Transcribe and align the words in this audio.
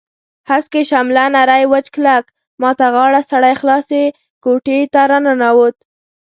هسکې 0.49 0.81
شمله 0.89 1.23
نری 1.35 1.63
وچ 1.71 1.87
کلک، 1.95 2.25
ما 2.61 2.71
ته 2.79 2.85
غاړه 2.95 3.21
سړی 3.31 3.53
خلاصې 3.61 4.03
کوټې 4.43 4.79
ته 4.93 5.01
راننوت. 5.09 5.75